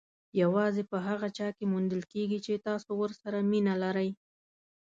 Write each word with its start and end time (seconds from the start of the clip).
یوازې 0.41 0.83
په 0.91 0.97
هغه 1.07 1.27
چا 1.37 1.47
کې 1.55 1.63
موندل 1.73 2.01
کېږي 2.13 2.39
چې 2.45 2.63
تاسو 2.67 2.89
ورسره 3.01 3.37
مینه 3.51 3.73
لرئ. 3.83 4.09